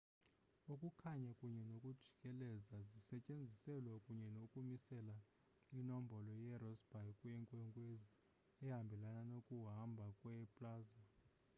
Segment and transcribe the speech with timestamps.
[0.73, 5.15] ukukhanya kunye nokujikeleza zisetyenziselwa kunye ukumisela
[5.79, 8.09] inombolo yerossby yenkwenkwezi
[8.63, 11.05] ehambelana nokuhamba kwe plasma